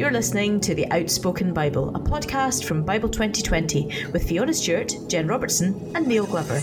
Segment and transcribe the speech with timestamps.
[0.00, 5.26] You're listening to The Outspoken Bible, a podcast from Bible 2020 with Fiona Stewart, Jen
[5.26, 6.58] Robertson, and Neil Glover.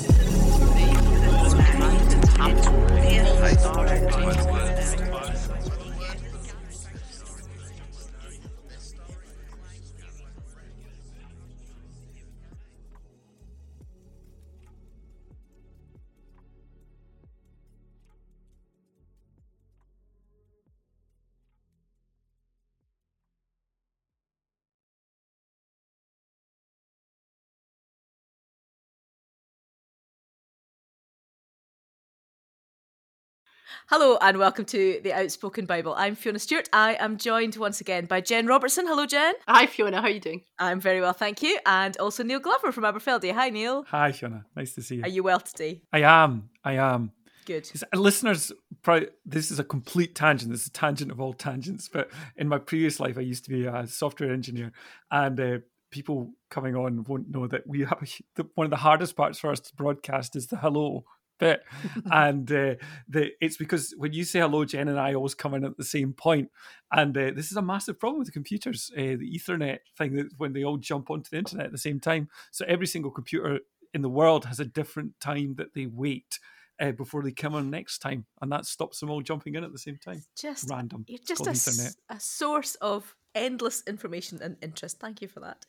[33.89, 35.93] Hello and welcome to the Outspoken Bible.
[35.95, 36.67] I'm Fiona Stewart.
[36.73, 38.85] I am joined once again by Jen Robertson.
[38.85, 39.33] Hello, Jen.
[39.47, 40.01] Hi, Fiona.
[40.01, 40.41] How are you doing?
[40.59, 41.57] I'm very well, thank you.
[41.65, 43.31] And also Neil Glover from Aberfeldy.
[43.31, 43.85] Hi, Neil.
[43.87, 44.45] Hi, Fiona.
[44.57, 45.03] Nice to see you.
[45.03, 45.83] Are you well today?
[45.93, 46.49] I am.
[46.65, 47.13] I am.
[47.45, 47.71] Good.
[47.93, 48.51] Listeners,
[48.81, 50.51] probably, this is a complete tangent.
[50.51, 51.87] This is a tangent of all tangents.
[51.87, 54.73] But in my previous life, I used to be a software engineer,
[55.11, 55.57] and uh,
[55.91, 58.05] people coming on won't know that we have
[58.37, 61.05] a, one of the hardest parts for us to broadcast is the hello
[61.37, 61.63] bit.
[62.11, 62.75] and uh,
[63.07, 65.83] the, it's because when you say hello, Jen and I always come in at the
[65.83, 66.49] same point.
[66.91, 70.29] And uh, this is a massive problem with the computers, uh, the Ethernet thing, that
[70.37, 72.29] when they all jump onto the internet at the same time.
[72.51, 73.59] So every single computer
[73.93, 76.39] in the world has a different time that they wait.
[76.79, 79.71] Uh, before they come on next time, and that stops them all jumping in at
[79.71, 80.21] the same time.
[80.35, 81.03] Just random.
[81.07, 84.99] You're just a, a source of endless information and interest.
[84.99, 85.65] Thank you for that.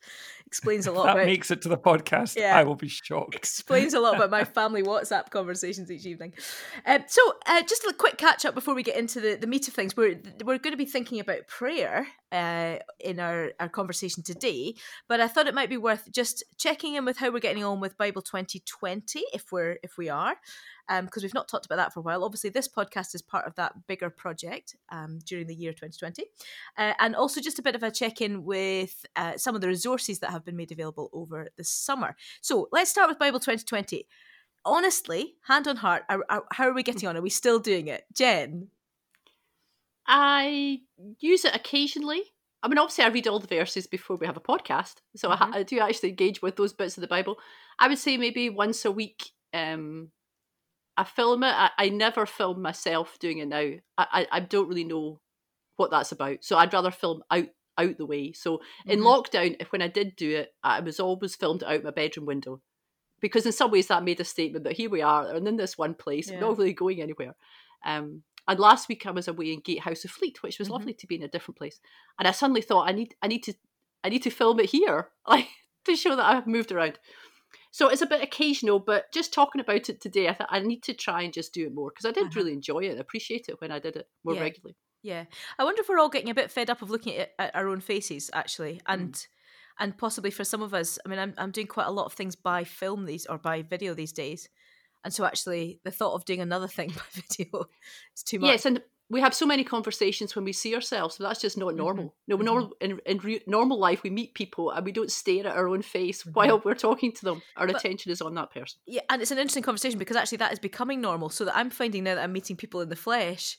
[0.47, 1.05] Explains a lot.
[1.05, 2.37] that about, makes it to the podcast.
[2.37, 3.35] Yeah, I will be shocked.
[3.35, 6.35] Explains a lot about my family WhatsApp conversations each evening.
[6.87, 9.69] Um, so, uh, just a quick catch up before we get into the, the meat
[9.69, 9.97] of things.
[9.97, 14.75] We're we're going to be thinking about prayer uh, in our our conversation today,
[15.09, 17.81] but I thought it might be worth just checking in with how we're getting on
[17.81, 20.37] with Bible 2020, if we're if we are
[20.89, 22.25] because um, we've not talked about that for a while.
[22.25, 26.25] Obviously, this podcast is part of that bigger project um, during the year 2020.
[26.77, 29.69] Uh, and also just a bit of a check in with uh, some of the
[29.69, 32.17] resources that have been made available over the summer.
[32.41, 34.07] So let's start with Bible 2020.
[34.65, 37.17] Honestly, hand on heart, are, are, how are we getting on?
[37.17, 38.05] Are we still doing it?
[38.15, 38.69] Jen?
[40.07, 40.81] I
[41.21, 42.23] use it occasionally.
[42.63, 45.55] I mean, obviously, I read all the verses before we have a podcast, so mm-hmm.
[45.55, 47.37] I, I, do actually engage with those bits of the Bible.
[47.79, 50.11] I would say maybe once a week, um,
[50.99, 51.55] I film it.
[51.55, 53.71] I, I never film myself doing it now.
[53.97, 55.21] I, I, I don't really know
[55.77, 56.39] what that's about.
[56.43, 57.47] So I'd rather film out
[57.79, 58.33] out the way.
[58.33, 58.91] So mm-hmm.
[58.91, 62.27] in lockdown, if when I did do it, I was always filmed out my bedroom
[62.27, 62.61] window.
[63.21, 65.79] Because in some ways that made a statement that here we are and in this
[65.79, 66.35] one place, yeah.
[66.35, 67.37] we're not really going anywhere.
[67.87, 70.75] Um, and last week I was away in Gatehouse of Fleet, which was mm-hmm.
[70.75, 71.79] lovely to be in a different place.
[72.19, 73.55] And I suddenly thought I need I need to
[74.03, 75.47] I need to film it here, like
[75.85, 76.99] to show that I've moved around.
[77.79, 80.83] So it's a bit occasional, but just talking about it today, I thought I need
[80.83, 82.33] to try and just do it more because I did uh-huh.
[82.35, 84.41] really enjoy it, appreciate it when I did it more yeah.
[84.41, 84.75] regularly.
[85.05, 85.27] Yeah,
[85.61, 87.69] I wonder if we're all getting a bit fed up of looking at, at our
[87.69, 89.27] own faces, actually, and mm.
[89.79, 90.99] and possibly for some of us.
[91.07, 93.63] I mean, I'm I'm doing quite a lot of things by film these or by
[93.63, 94.49] video these days,
[95.05, 97.67] and so actually the thought of doing another thing by video
[98.13, 98.51] is too much.
[98.51, 101.69] Yes, and we have so many conversations when we see ourselves, so that's just not
[101.69, 101.79] mm-hmm.
[101.79, 102.05] normal.
[102.05, 102.13] Mm-hmm.
[102.29, 102.45] No, mm-hmm.
[102.45, 105.69] normal in in re- normal life we meet people and we don't stare at our
[105.69, 106.33] own face mm-hmm.
[106.33, 107.43] while we're talking to them.
[107.57, 108.81] Our but, attention is on that person.
[108.87, 111.31] Yeah, and it's an interesting conversation because actually that is becoming normal.
[111.31, 113.59] So that I'm finding now that I'm meeting people in the flesh,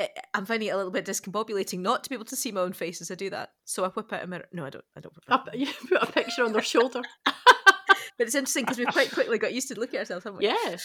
[0.00, 2.62] eh, I'm finding it a little bit discombobulating not to be able to see my
[2.62, 3.52] own face as I do that.
[3.64, 4.48] So I whip out a mirror.
[4.52, 4.84] No, I don't.
[4.96, 5.14] I don't.
[5.54, 7.02] You put a picture on their shoulder.
[7.24, 10.46] but it's interesting because we've quite quickly got used to looking at ourselves, haven't we?
[10.46, 10.76] Yeah.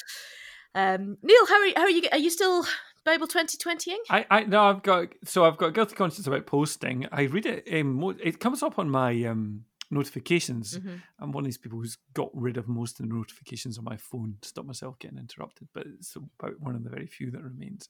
[0.75, 2.03] Um, Neil, how are you, how are you?
[2.11, 2.65] Are you still
[3.05, 3.97] Bible 2020ing?
[4.09, 7.07] I, I no, I've got so I've got guilty conscience about posting.
[7.11, 7.67] I read it.
[7.71, 10.79] Um, it comes up on my um, notifications.
[10.79, 10.95] Mm-hmm.
[11.19, 13.97] I'm one of these people who's got rid of most of the notifications on my
[13.97, 15.67] phone to stop myself getting interrupted.
[15.73, 17.89] But it's about one of the very few that remains,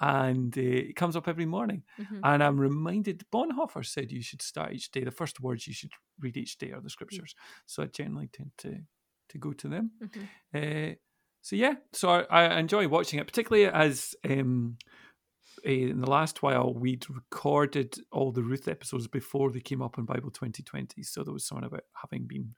[0.00, 1.84] and uh, it comes up every morning.
[2.00, 2.20] Mm-hmm.
[2.24, 3.24] And I'm reminded.
[3.32, 5.04] Bonhoeffer said you should start each day.
[5.04, 7.34] The first words you should read each day are the scriptures.
[7.34, 7.62] Mm-hmm.
[7.66, 8.80] So I generally tend to
[9.30, 9.92] to go to them.
[10.52, 10.94] Uh,
[11.42, 14.76] so yeah, so I, I, enjoy watching it, particularly as um,
[15.64, 20.04] in the last while we'd recorded all the Ruth episodes before they came up on
[20.04, 21.02] Bible 2020.
[21.02, 22.54] So there was something about having been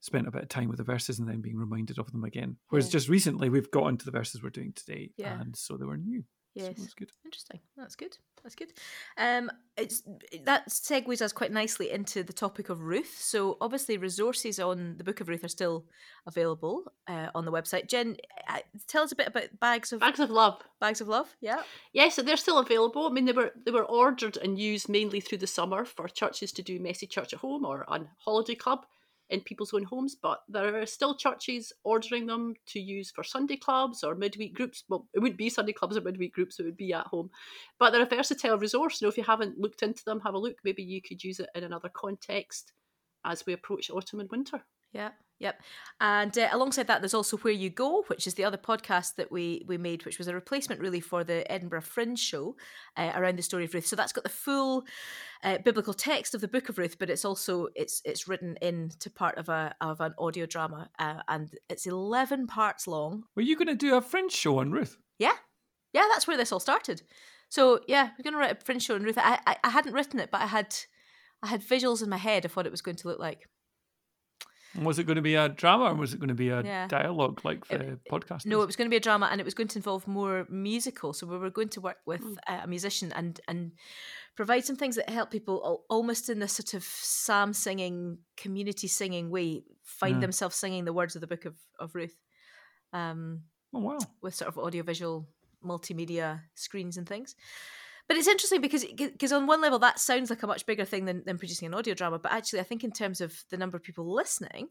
[0.00, 2.56] spent a bit of time with the verses and then being reminded of them again.
[2.68, 2.92] Whereas yeah.
[2.92, 5.40] just recently we've got into the verses we're doing today, yeah.
[5.40, 6.24] and so they were new.
[6.54, 7.10] Yes, so good.
[7.24, 7.60] Interesting.
[7.76, 8.16] That's good.
[8.42, 8.72] That's good.
[9.16, 10.02] Um, it's
[10.44, 13.16] that segues us quite nicely into the topic of Ruth.
[13.18, 15.86] So obviously, resources on the Book of Ruth are still
[16.26, 17.88] available uh, on the website.
[17.88, 18.16] Jen,
[18.48, 20.60] uh, tell us a bit about bags of bags of love.
[20.80, 21.34] Bags of love.
[21.40, 21.62] Yeah.
[21.92, 23.06] Yes, so they're still available.
[23.06, 26.52] I mean, they were they were ordered and used mainly through the summer for churches
[26.52, 28.84] to do messy church at home or on holiday club.
[29.32, 33.56] In people's own homes, but there are still churches ordering them to use for Sunday
[33.56, 34.84] clubs or midweek groups.
[34.88, 37.30] Well, it wouldn't be Sunday clubs or midweek groups, it would be at home.
[37.78, 39.00] But they're a versatile resource.
[39.00, 40.56] You know, if you haven't looked into them, have a look.
[40.64, 42.72] Maybe you could use it in another context
[43.24, 44.62] as we approach autumn and winter.
[44.92, 45.10] Yeah.
[45.42, 45.60] Yep.
[46.00, 49.32] And uh, alongside that, there's also Where You Go, which is the other podcast that
[49.32, 52.54] we we made, which was a replacement really for the Edinburgh Fringe show
[52.96, 53.84] uh, around the story of Ruth.
[53.84, 54.84] So that's got the full
[55.42, 59.10] uh, biblical text of the Book of Ruth, but it's also it's it's written into
[59.10, 63.24] part of a of an audio drama, uh, and it's eleven parts long.
[63.34, 64.96] Were you going to do a Fringe show on Ruth?
[65.18, 65.34] Yeah,
[65.92, 67.02] yeah, that's where this all started.
[67.48, 69.18] So yeah, we're going to write a Fringe show on Ruth.
[69.18, 70.72] I, I I hadn't written it, but I had
[71.42, 73.48] I had visuals in my head of what it was going to look like.
[74.80, 76.86] Was it going to be a drama or was it going to be a yeah.
[76.86, 78.46] dialogue like the it, podcast?
[78.46, 80.46] No, it was going to be a drama and it was going to involve more
[80.48, 81.12] musical.
[81.12, 82.36] So we were going to work with mm.
[82.46, 83.72] a musician and and
[84.34, 89.30] provide some things that help people almost in this sort of psalm singing, community singing
[89.30, 90.20] way find yeah.
[90.20, 92.16] themselves singing the words of the book of, of Ruth.
[92.92, 93.42] Um,
[93.74, 93.98] oh, wow.
[94.22, 95.28] With sort of audiovisual
[95.64, 97.34] multimedia screens and things.
[98.08, 101.04] But it's interesting because because on one level that sounds like a much bigger thing
[101.04, 103.76] than, than producing an audio drama, but actually I think in terms of the number
[103.76, 104.68] of people listening,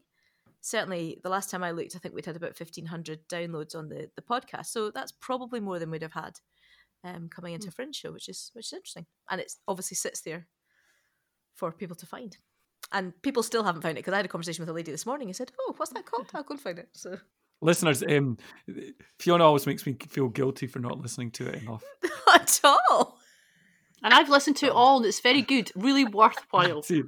[0.60, 3.88] certainly the last time I looked, I think we'd had about fifteen hundred downloads on
[3.88, 4.66] the the podcast.
[4.66, 6.38] So that's probably more than we'd have had
[7.04, 7.74] um, coming into mm.
[7.74, 10.46] Fringe show, which is which is interesting, and it obviously sits there
[11.54, 12.36] for people to find.
[12.92, 15.06] And people still haven't found it because I had a conversation with a lady this
[15.06, 15.28] morning.
[15.28, 16.30] who said, "Oh, what's that called?
[16.34, 17.18] I'll go and find it." So
[17.60, 18.36] listeners, um,
[19.18, 21.82] Fiona always makes me feel guilty for not listening to it enough.
[22.26, 23.18] Not at all.
[24.02, 26.82] And I've listened to it all, and it's very good, really worthwhile.
[26.84, 27.04] see,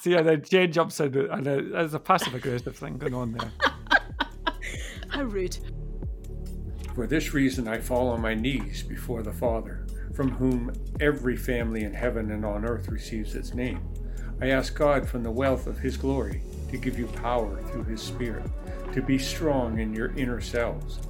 [0.00, 3.32] see, and then Jane jumps in, and uh, there's a passive aggressive thing going on
[3.32, 3.50] there.
[5.08, 5.58] How rude.
[6.94, 11.84] For this reason, I fall on my knees before the Father, from whom every family
[11.84, 13.86] in heaven and on earth receives its name.
[14.40, 18.00] I ask God from the wealth of His glory to give you power through His
[18.00, 18.46] Spirit,
[18.92, 21.00] to be strong in your inner selves.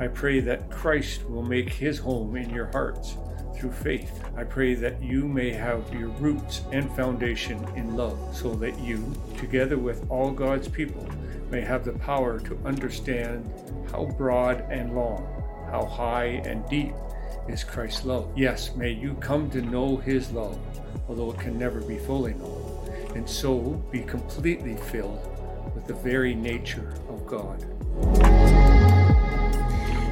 [0.00, 3.16] I pray that Christ will make His home in your hearts
[3.56, 4.22] through faith.
[4.36, 9.12] I pray that you may have your roots and foundation in love, so that you,
[9.38, 11.08] together with all God's people,
[11.50, 13.50] may have the power to understand
[13.90, 15.26] how broad and long,
[15.70, 16.92] how high and deep
[17.48, 18.30] is Christ's love.
[18.36, 20.58] Yes, may you come to know his love,
[21.08, 23.60] although it can never be fully known, and so
[23.90, 25.20] be completely filled
[25.74, 27.64] with the very nature of God.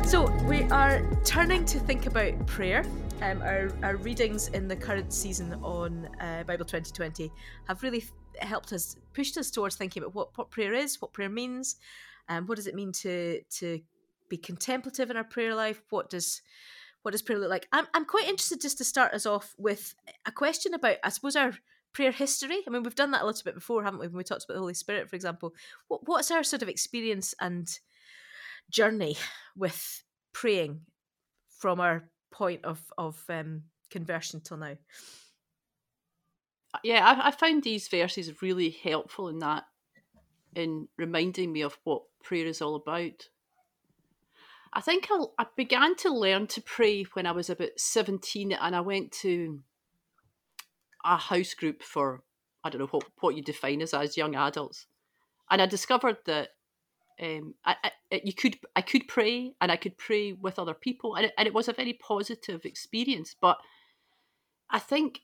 [0.07, 2.85] So, we are turning to think about prayer
[3.23, 7.31] um, our, our readings in the current season on uh, Bible 2020
[7.69, 8.05] have really
[8.41, 11.77] helped us, pushed us towards thinking about what, what prayer is, what prayer means,
[12.29, 13.81] um, what does it mean to to
[14.29, 16.43] be contemplative in our prayer life, what does
[17.03, 17.69] what does prayer look like?
[17.71, 19.95] I'm, I'm quite interested just to start us off with
[20.25, 21.53] a question about, I suppose, our
[21.93, 22.63] prayer history.
[22.67, 24.07] I mean, we've done that a little bit before, haven't we?
[24.07, 25.55] When we talked about the Holy Spirit, for example.
[25.89, 27.69] What, what's our sort of experience and
[28.71, 29.19] journey
[29.55, 30.03] with
[30.33, 30.81] praying
[31.59, 34.77] from our point of of um, conversion till now.
[36.83, 39.65] Yeah, I, I found these verses really helpful in that,
[40.57, 43.29] in reminding me of what prayer is all about.
[44.73, 48.75] I think I, I began to learn to pray when I was about 17 and
[48.75, 49.61] I went to
[51.05, 52.25] a house group for,
[52.65, 54.87] I don't know what, what you define as as young adults.
[55.49, 56.49] And I discovered that
[57.23, 57.77] um, I,
[58.13, 61.33] I, you could I could pray and I could pray with other people and it,
[61.39, 63.59] and it was a very positive experience but
[64.71, 65.21] I think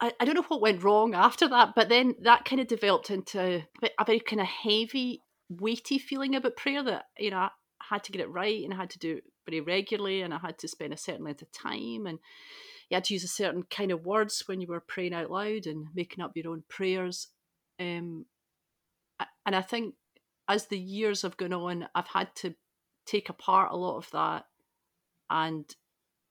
[0.00, 3.10] I, I don't know what went wrong after that but then that kind of developed
[3.10, 7.50] into a very kind of heavy weighty feeling about prayer that you know I
[7.90, 10.38] had to get it right and I had to do it very regularly and I
[10.38, 12.18] had to spend a certain length of time and
[12.88, 15.66] you had to use a certain kind of words when you were praying out loud
[15.66, 17.28] and making up your own prayers
[17.78, 18.24] um,
[19.44, 19.94] and I think
[20.48, 22.54] as the years have gone on, I've had to
[23.06, 24.44] take apart a lot of that
[25.30, 25.64] and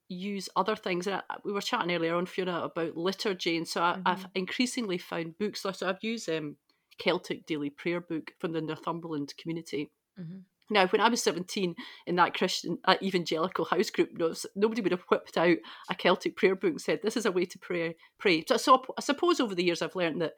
[0.08, 1.06] use other things.
[1.06, 4.28] And we were chatting earlier on, Fiona, about liturgy, and so I, have mm-hmm.
[4.34, 5.62] increasingly found books.
[5.62, 6.56] So I've used um,
[6.98, 9.90] Celtic Daily Prayer book from the Northumberland community.
[10.18, 10.38] Mm-hmm.
[10.68, 14.10] Now, when I was 17 in that Christian uh, evangelical house group,
[14.56, 15.58] nobody would have whipped out
[15.88, 17.94] a Celtic prayer book and said, This is a way to pray.
[18.18, 18.44] pray.
[18.48, 20.32] So, so I suppose over the years I've learned that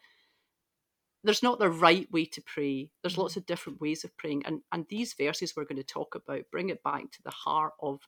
[1.25, 2.91] there's not the right way to pray.
[3.03, 3.23] There's mm-hmm.
[3.23, 4.43] lots of different ways of praying.
[4.47, 7.73] And, and these verses we're going to talk about bring it back to the heart
[7.81, 8.01] of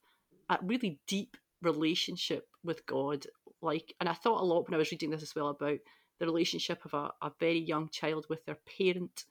[0.49, 3.27] a really deep relationship with God.
[3.63, 5.79] Like, and I thought a lot when I was reading this as well about
[6.19, 9.25] the relationship of a, a very young child with their parent,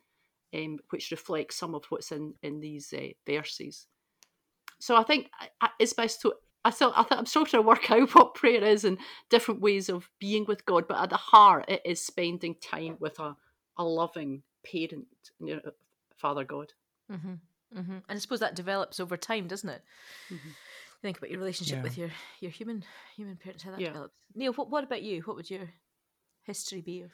[0.54, 3.88] um, which reflects some of what's in, in these uh, verses.
[4.80, 5.30] So I think
[5.80, 6.34] it's best to
[6.66, 8.98] I still, I I'm still trying to work out what prayer is and
[9.30, 13.18] different ways of being with God, but at the heart, it is spending time with
[13.20, 13.36] a,
[13.80, 15.08] a loving parent,
[15.40, 15.72] you know,
[16.16, 16.74] Father God.
[17.12, 17.80] Mm-hmm.
[17.80, 17.92] Mm-hmm.
[17.92, 19.82] And I suppose that develops over time, doesn't it?
[20.32, 20.50] Mm-hmm.
[21.02, 21.84] Think about your relationship yeah.
[21.84, 22.10] with your
[22.42, 22.84] your human
[23.16, 23.88] human parents, how that yeah.
[23.88, 24.20] develops.
[24.36, 25.22] Neil, what what about you?
[25.22, 25.70] What would your
[26.44, 27.12] history be of?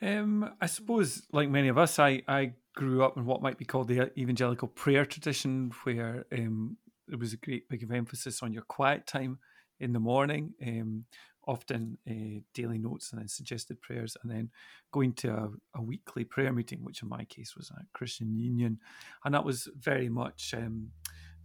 [0.00, 3.64] Um, I suppose, like many of us, I, I grew up in what might be
[3.64, 6.76] called the evangelical prayer tradition, where um,
[7.08, 9.38] there was a great big of emphasis on your quiet time
[9.80, 10.54] in the morning.
[10.64, 11.04] Um,
[11.46, 14.50] often uh, daily notes and then suggested prayers, and then
[14.92, 18.78] going to a, a, weekly prayer meeting, which in my case was a Christian Union,
[19.24, 20.90] and that was very much um,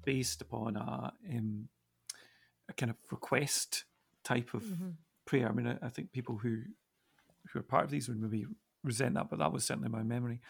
[0.05, 1.67] based upon a, um,
[2.69, 3.85] a, kind of request
[4.23, 4.89] type of mm-hmm.
[5.25, 5.49] prayer.
[5.49, 6.61] I mean, I, I, think people who
[7.51, 8.45] who are part of these would maybe
[8.83, 10.41] resent that, but that was certainly my memory.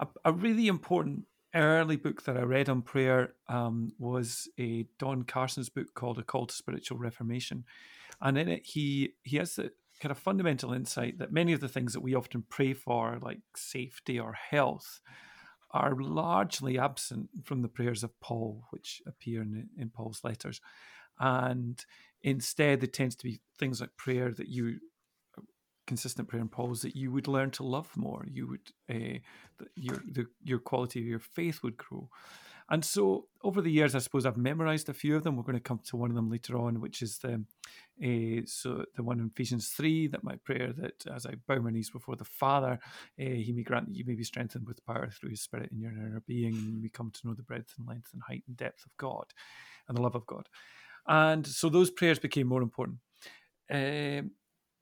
[0.00, 5.22] A, a really important early book that I read on prayer um, was a Don
[5.22, 7.64] Carson's book called A Call to Spiritual Reformation
[8.20, 11.68] and in it he he has the kind of fundamental insight that many of the
[11.68, 15.00] things that we often pray for, like safety or health,
[15.70, 20.60] are largely absent from the prayers of Paul, which appear in, in Paul's letters.
[21.18, 21.84] And
[22.22, 24.78] instead, there tends to be things like prayer that you
[25.86, 28.26] consistent prayer in Paul's that you would learn to love more.
[28.30, 29.18] You would uh,
[29.74, 32.08] your the, your quality of your faith would grow.
[32.70, 35.36] And so over the years, I suppose I've memorized a few of them.
[35.36, 37.44] We're going to come to one of them later on, which is the
[38.02, 41.70] uh, so the one in Ephesians three that my prayer that as I bow my
[41.70, 42.78] knees before the Father,
[43.20, 45.78] uh, He may grant that you may be strengthened with power through His Spirit in
[45.78, 48.44] your inner being, and you may come to know the breadth and length and height
[48.48, 49.26] and depth of God,
[49.86, 50.48] and the love of God.
[51.06, 52.98] And so those prayers became more important.
[53.70, 54.30] Um,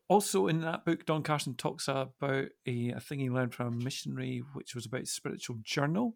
[0.09, 3.85] also, in that book, Don Carson talks about a, a thing he learned from a
[3.85, 6.15] missionary, which was about spiritual journal.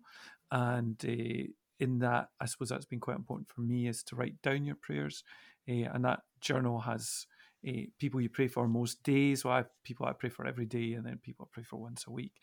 [0.50, 1.50] And uh,
[1.80, 4.76] in that, I suppose that's been quite important for me is to write down your
[4.76, 5.24] prayers.
[5.68, 7.26] Uh, and that journal has
[7.66, 9.44] uh, people you pray for most days.
[9.44, 11.76] Well, I have people I pray for every day, and then people I pray for
[11.76, 12.34] once a week.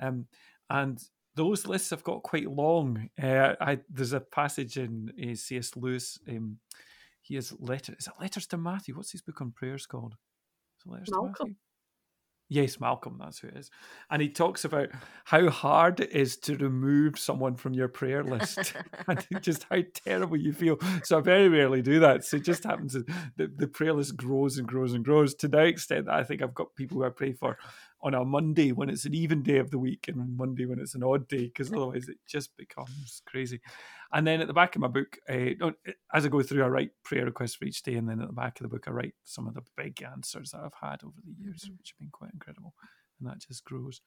[0.00, 0.26] Um,
[0.68, 1.02] and
[1.34, 3.08] those lists have got quite long.
[3.22, 5.76] Uh, I, there's a passage in uh, C.S.
[5.76, 6.18] Lewis.
[6.28, 6.58] Um,
[7.22, 7.96] he has letters.
[7.98, 8.96] Is it Letters to Matthew?
[8.96, 10.14] What's his book on prayers called?
[10.78, 11.56] Is it Letters Malcolm.
[12.48, 13.70] Yes, Malcolm, that's who it is.
[14.08, 14.90] And he talks about
[15.24, 18.72] how hard it is to remove someone from your prayer list
[19.08, 20.78] and just how terrible you feel.
[21.02, 22.24] So I very rarely do that.
[22.24, 25.48] So it just happens that the, the prayer list grows and grows and grows to
[25.48, 27.58] the extent that I think I've got people who I pray for
[28.00, 30.94] on a Monday when it's an even day of the week and Monday when it's
[30.94, 33.60] an odd day, because otherwise it just becomes crazy.
[34.16, 35.72] And then at the back of my book, uh,
[36.14, 38.32] as I go through, I write prayer requests for each day, and then at the
[38.32, 41.18] back of the book, I write some of the big answers that I've had over
[41.22, 41.74] the years, mm-hmm.
[41.76, 42.72] which have been quite incredible,
[43.20, 44.00] and that just grows.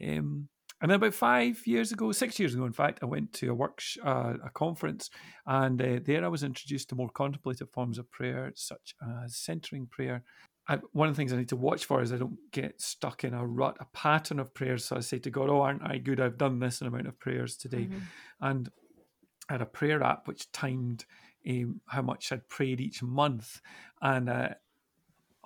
[0.00, 0.48] Um,
[0.80, 3.54] and then about five years ago, six years ago, in fact, I went to a
[3.54, 5.10] work uh, a conference,
[5.46, 9.88] and uh, there I was introduced to more contemplative forms of prayer, such as centering
[9.88, 10.22] prayer.
[10.68, 13.24] I, one of the things I need to watch for is I don't get stuck
[13.24, 14.84] in a rut, a pattern of prayers.
[14.84, 16.20] So I say to God, "Oh, aren't I good?
[16.20, 17.98] I've done this amount of prayers today," mm-hmm.
[18.40, 18.68] and
[19.48, 21.04] I had a prayer app which timed
[21.48, 23.60] um, how much I'd prayed each month,
[24.00, 24.48] and uh,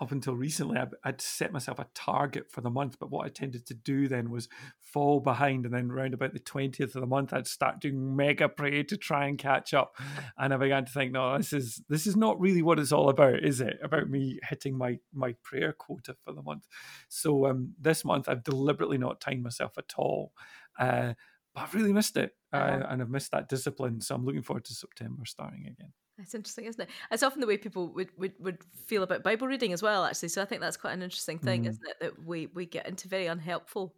[0.00, 3.00] up until recently, I'd set myself a target for the month.
[3.00, 6.38] But what I tended to do then was fall behind, and then around about the
[6.38, 9.96] twentieth of the month, I'd start doing mega pray to try and catch up.
[10.38, 13.08] And I began to think, no, this is this is not really what it's all
[13.08, 13.80] about, is it?
[13.82, 16.68] About me hitting my my prayer quota for the month.
[17.08, 20.32] So um, this month, I've deliberately not timed myself at all.
[20.78, 21.14] Uh,
[21.54, 24.00] but I've really missed it, uh, and I've missed that discipline.
[24.00, 25.92] So I'm looking forward to September starting again.
[26.18, 26.88] That's interesting, isn't it?
[27.12, 30.30] It's often the way people would, would, would feel about Bible reading as well, actually.
[30.30, 31.68] So I think that's quite an interesting thing, mm.
[31.68, 31.96] isn't it?
[32.00, 33.94] That we, we get into very unhelpful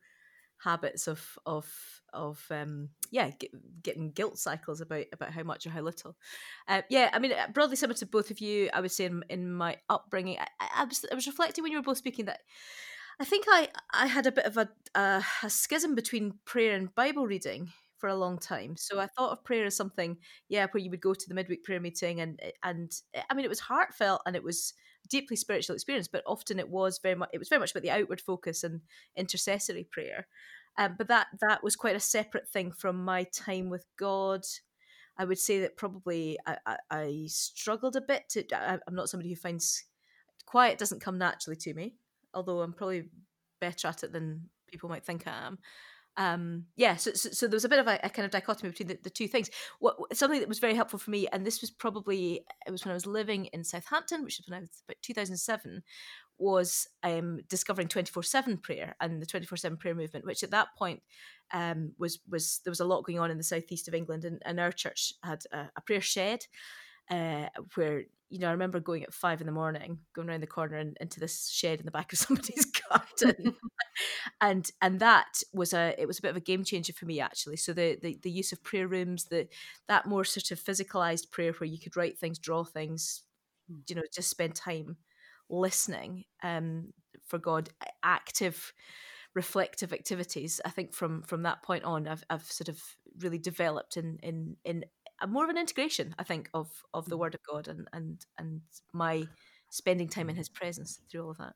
[0.62, 1.66] habits of of
[2.12, 3.50] of um yeah get,
[3.82, 6.16] getting guilt cycles about about how much or how little
[6.68, 9.50] uh, yeah i mean broadly similar to both of you i would say in, in
[9.50, 12.40] my upbringing I, I, was i was reflecting when you were both speaking that
[13.20, 17.26] i think i i had a bit of a a schism between prayer and bible
[17.26, 18.76] reading for a long time.
[18.76, 20.16] So I thought of prayer as something,
[20.48, 23.34] yeah, where you would go to the midweek prayer meeting and eh, and eh, I
[23.34, 24.72] mean it was heartfelt and it was
[25.08, 27.90] deeply spiritual experience, but often it was very much it was very much about the
[27.90, 28.80] outward focus and
[29.16, 30.26] intercessory prayer.
[30.78, 34.42] Um, but that that was quite a separate thing from my time with God.
[35.18, 38.44] I would say that probably I, I, I struggled a bit to.
[38.54, 39.84] I, I'm not somebody who finds
[40.46, 41.96] quiet doesn't come naturally to me,
[42.34, 43.10] although I'm probably
[43.60, 45.58] better at it than people might think I am.
[46.16, 48.70] Um yeah so, so, so there was a bit of a, a kind of dichotomy
[48.70, 49.48] between the, the two things.
[49.78, 52.90] What something that was very helpful for me and this was probably it was when
[52.90, 55.82] i was living in southampton which is when i was about 2007
[56.36, 61.00] was um discovering 24-7 prayer and the 24-7 prayer movement which at that point
[61.52, 64.42] um was was there was a lot going on in the southeast of england and,
[64.44, 66.46] and our church had a, a prayer shed
[67.10, 70.46] uh, where you know I remember going at five in the morning, going around the
[70.46, 73.56] corner and into this shed in the back of somebody's garden,
[74.40, 77.20] and and that was a it was a bit of a game changer for me
[77.20, 77.56] actually.
[77.56, 79.48] So the the, the use of prayer rooms, the
[79.88, 83.22] that more sort of physicalized prayer where you could write things, draw things,
[83.68, 83.80] hmm.
[83.88, 84.96] you know, just spend time
[85.48, 86.92] listening um,
[87.26, 87.70] for God,
[88.04, 88.72] active
[89.34, 92.82] reflective activities i think from from that point on i've, I've sort of
[93.20, 94.84] really developed in in in
[95.28, 97.20] more of an integration i think of of the mm.
[97.20, 98.60] word of god and and and
[98.92, 99.26] my
[99.70, 101.54] spending time in his presence through all of that.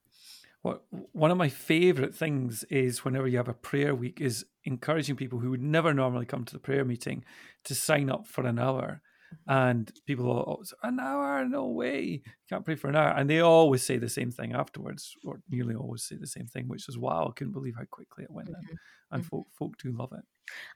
[0.62, 0.80] Well,
[1.12, 5.40] one of my favorite things is whenever you have a prayer week is encouraging people
[5.40, 7.24] who would never normally come to the prayer meeting
[7.64, 9.02] to sign up for an hour
[9.46, 13.10] and people are always, an hour, no way, can't pray for an hour.
[13.10, 16.68] And they always say the same thing afterwards, or nearly always say the same thing,
[16.68, 18.70] which is wow, I couldn't believe how quickly it went mm-hmm.
[18.70, 18.78] in.
[19.10, 19.28] And mm-hmm.
[19.28, 20.24] folk, folk do love it.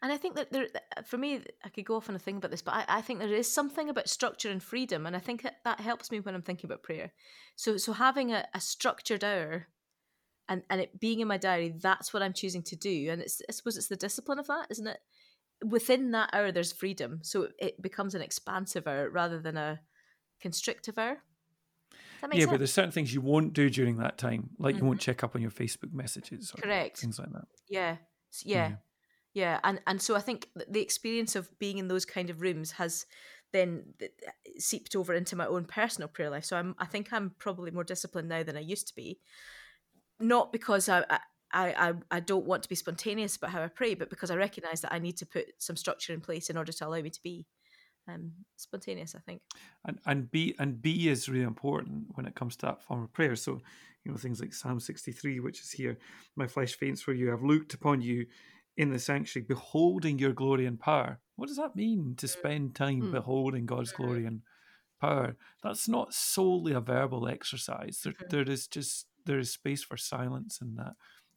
[0.03, 0.69] And I think that there,
[1.05, 3.19] for me, I could go off on a thing about this, but I, I think
[3.19, 6.35] there is something about structure and freedom, and I think that, that helps me when
[6.35, 7.13] I'm thinking about prayer.
[7.57, 9.67] So, so having a, a structured hour
[10.49, 13.43] and and it being in my diary, that's what I'm choosing to do, and it's
[13.49, 14.99] I suppose it's the discipline of that, isn't it?
[15.65, 19.81] Within that hour there's freedom so it becomes an expansive hour rather than a
[20.41, 21.19] constrictive hour
[22.33, 22.51] yeah sense?
[22.51, 24.85] but there's certain things you won't do during that time like mm-hmm.
[24.85, 25.05] you won't mm-hmm.
[25.05, 27.97] check up on your facebook messages correct things like that yeah
[28.45, 28.73] yeah yeah,
[29.35, 29.61] yeah.
[29.65, 33.07] and and so i think the experience of being in those kind of rooms has
[33.53, 33.83] then
[34.59, 37.85] seeped over into my own personal prayer life so i'm i think i'm probably more
[37.85, 39.19] disciplined now than i used to be
[40.21, 41.21] not because I, I
[41.53, 44.37] I, I, I don't want to be spontaneous about how I pray, but because I
[44.37, 47.11] recognize that I need to put some structure in place in order to allow me
[47.11, 47.47] to be
[48.09, 49.15] um, spontaneous.
[49.15, 49.43] I think.
[49.85, 53.13] And and be and be is really important when it comes to that form of
[53.13, 53.37] prayer.
[53.37, 53.61] So
[54.05, 55.99] you know things like Psalm sixty three, which is here,
[56.37, 57.33] my flesh faints for you.
[57.33, 58.27] I've looked upon you
[58.77, 61.19] in the sanctuary, beholding your glory and power.
[61.37, 63.13] What does that mean to spend time mm.
[63.13, 64.43] beholding God's glory and
[65.01, 65.37] power?
[65.63, 68.01] That's not solely a verbal exercise.
[68.05, 68.31] There, mm.
[68.31, 70.95] there is just there is space for silence in that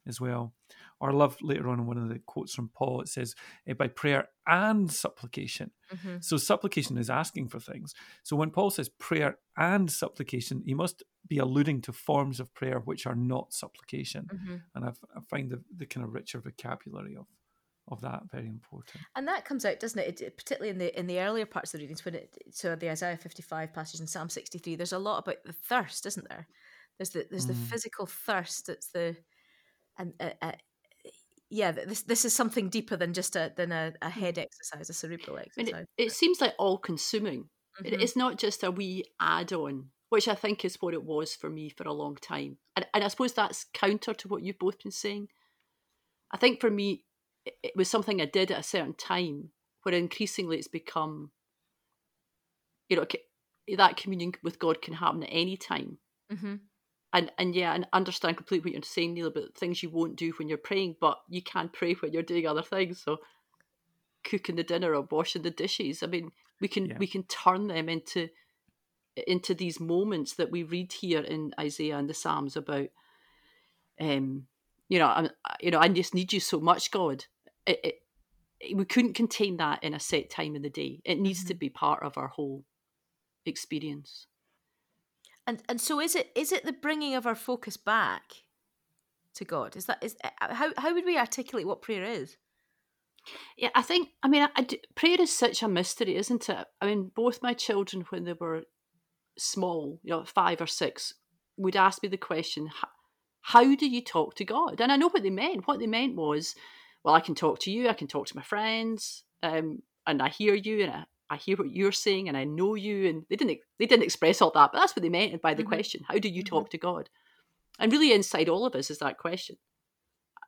[0.08, 0.53] as well.
[1.00, 3.36] Or I love later on in one of the quotes from Paul, it says,
[3.67, 5.72] eh, by prayer and supplication.
[5.93, 6.17] Mm-hmm.
[6.22, 7.93] So supplication is asking for things.
[8.24, 12.80] So when Paul says prayer and supplication, he must be alluding to forms of prayer
[12.80, 14.28] which are not supplication.
[14.34, 14.56] Mm-hmm.
[14.76, 17.26] And I've, I find the, the kind of richer vocabulary of
[17.88, 19.04] of that very important.
[19.15, 20.21] And that comes out, doesn't it?
[20.21, 20.38] it?
[20.38, 23.17] particularly in the in the earlier parts of the readings, when it so the Isaiah
[23.17, 24.76] fifty five passage and Psalm sixty three.
[24.76, 26.47] There's a lot about the thirst, isn't there?
[26.97, 27.49] There's the there's mm.
[27.49, 28.69] the physical thirst.
[28.69, 29.17] It's the
[29.97, 30.51] and uh, uh,
[31.49, 34.93] yeah, this this is something deeper than just a than a, a head exercise, a
[34.93, 35.86] cerebral exercise.
[35.97, 37.49] It, it, seems like all consuming.
[37.84, 38.01] Mm-hmm.
[38.01, 41.49] It's not just a wee add on, which I think is what it was for
[41.49, 42.58] me for a long time.
[42.75, 45.27] And, and I suppose that's counter to what you've both been saying.
[46.32, 47.04] I think for me,
[47.45, 49.49] it, it was something I did at a certain time,
[49.84, 51.32] where increasingly it's become,
[52.88, 53.06] you know,
[53.75, 55.97] that communion with God can happen at any time.
[56.32, 56.56] Mm-hmm
[57.13, 60.32] and and yeah, and understand completely what you're saying, Neil, about things you won't do
[60.38, 63.02] when you're praying, but you can pray when you're doing other things.
[63.02, 63.19] So
[64.24, 66.04] cooking the dinner or washing the dishes.
[66.04, 66.97] I mean, we can yeah.
[66.97, 68.30] we can turn them into
[69.28, 72.88] into these moments that we read here in Isaiah and the Psalms about.
[74.00, 74.47] Um,
[74.88, 75.30] you know, I'm,
[75.62, 77.26] you know, I just need you so much, God.
[77.65, 77.80] It,
[78.60, 81.02] it, we couldn't contain that in a set time in the day.
[81.06, 81.47] It needs mm-hmm.
[81.50, 82.65] to be part of our whole
[83.45, 84.28] experience.
[85.47, 88.23] And and so is it is it the bringing of our focus back
[89.36, 89.75] to God?
[89.75, 92.38] Is that is uh, uh, how how would we articulate what prayer is?
[93.58, 96.67] Yeah, I think I mean I, I, prayer is such a mystery, isn't it?
[96.80, 98.63] I mean, both my children when they were
[99.38, 101.13] small, you know, five or six,
[101.58, 102.69] would ask me the question,
[103.41, 105.67] "How do you talk to God?" And I know what they meant.
[105.67, 106.56] What they meant was,
[107.04, 107.89] "Well, I can talk to you.
[107.89, 111.56] I can talk to my friends." Um, and I hear you and I, I hear
[111.56, 114.72] what you're saying and I know you and they didn't they didn't express all that
[114.74, 115.70] but that's what they meant by the mm-hmm.
[115.70, 116.56] question how do you mm-hmm.
[116.56, 117.10] talk to God?
[117.80, 119.56] And really inside all of us is that question.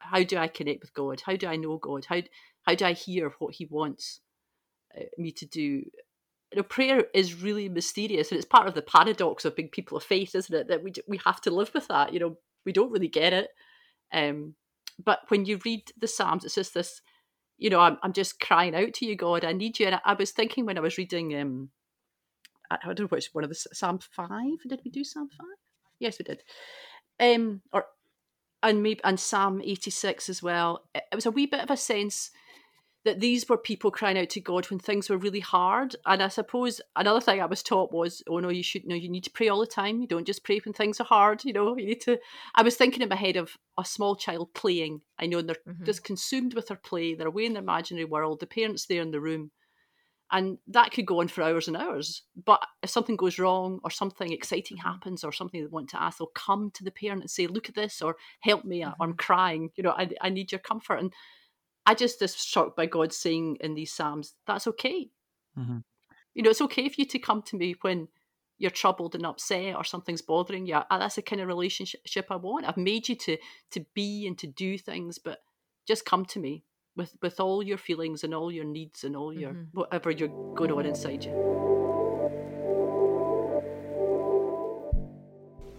[0.01, 1.21] How do I connect with God?
[1.25, 2.05] How do I know God?
[2.09, 2.21] How
[2.63, 4.19] how do I hear what he wants
[4.97, 5.61] uh, me to do?
[6.51, 9.97] You know, prayer is really mysterious and it's part of the paradox of being people
[9.97, 10.67] of faith isn't it?
[10.67, 13.51] That we we have to live with that you know we don't really get it.
[14.11, 14.55] Um
[15.01, 17.01] but when you read the psalms it's just this
[17.57, 19.85] you know, I'm, I'm just crying out to you, God, I need you.
[19.85, 21.69] And I, I was thinking when I was reading, um,
[22.69, 24.57] I, don't know which one of the Psalm five.
[24.67, 25.57] Did we do Psalm five?
[25.99, 26.43] Yes, we did.
[27.19, 27.85] Um, or
[28.61, 30.85] and maybe and Psalm eighty six as well.
[30.95, 32.31] It, it was a wee bit of a sense
[33.05, 35.95] that these were people crying out to God when things were really hard.
[36.05, 39.09] And I suppose another thing I was taught was, oh no, you should know you
[39.09, 39.99] need to pray all the time.
[39.99, 41.43] You don't just pray when things are hard.
[41.43, 42.17] You know, you need to.
[42.55, 45.01] I was thinking in my head of a small child playing.
[45.19, 45.83] I know, and they're mm-hmm.
[45.83, 47.13] just consumed with their play.
[47.13, 48.39] They're away in their imaginary world.
[48.39, 49.51] The parents there in the room,
[50.31, 52.23] And that could go on for hours and hours.
[52.45, 54.87] But if something goes wrong or something exciting Mm-hmm.
[54.87, 57.67] happens or something they want to ask, they'll come to the parent and say, Look
[57.67, 59.01] at this, or help me, Mm-hmm.
[59.03, 59.71] I'm crying.
[59.75, 60.99] You know, I, I need your comfort.
[60.99, 61.13] And
[61.85, 65.09] I just was shocked by God saying in these Psalms, That's okay.
[65.57, 65.83] Mhm.
[66.33, 68.07] You know, it's okay for you to come to me when
[68.57, 70.79] you're troubled and upset or something's bothering you.
[70.89, 72.65] That's the kind of relationship I want.
[72.65, 73.37] I've made you to
[73.71, 75.43] to be and to do things, but
[75.85, 76.63] just come to me
[76.95, 79.67] with with all your feelings and all your needs and all your Mhm.
[79.73, 81.33] whatever you're going on inside you.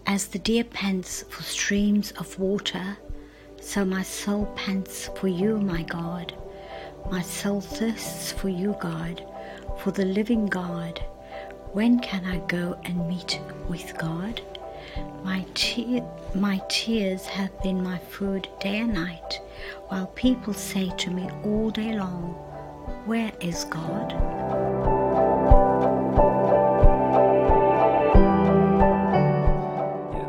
[0.06, 2.98] As the deer pants for streams of water,
[3.64, 6.34] so my soul pants for you, my God.
[7.10, 9.26] My soul thirsts for you, God,
[9.78, 11.02] for the living God.
[11.72, 14.42] When can I go and meet with God?
[15.24, 16.02] My, te-
[16.34, 19.40] my tears have been my food day and night,
[19.88, 22.34] while people say to me all day long,
[23.06, 24.12] Where is God?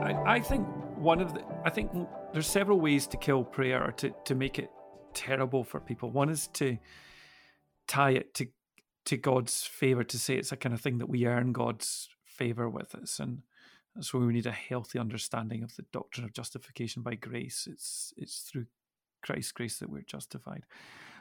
[0.04, 0.65] I, I think
[1.06, 1.91] one of the I think
[2.34, 4.70] there's several ways to kill prayer or to, to make it
[5.13, 6.10] terrible for people.
[6.10, 6.78] One is to
[7.88, 8.48] tie it to
[9.06, 12.68] to God's favor, to say it's a kind of thing that we earn God's favor
[12.68, 13.44] with us, and
[13.94, 17.68] that's where we need a healthy understanding of the doctrine of justification by grace.
[17.72, 18.65] It's it's through
[19.22, 20.63] Christ's grace that we're justified.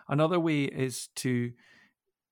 [0.08, 1.52] Another way is to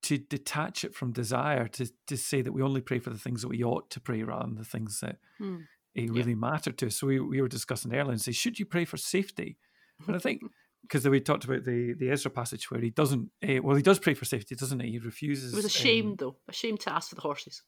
[0.05, 3.43] to detach it from desire, to to say that we only pray for the things
[3.43, 5.57] that we ought to pray rather than the things that Hmm.
[5.97, 6.97] Eh, really mattered to us.
[6.97, 9.57] So we, we were discussing earlier and say, should you pray for safety?
[10.07, 10.43] And I think
[10.83, 13.99] because we talked about the the Ezra passage where he doesn't, uh, well, he does
[13.99, 14.93] pray for safety, doesn't he?
[14.93, 15.53] He refuses.
[15.53, 17.63] It was um, ashamed though, shame to ask for the horses.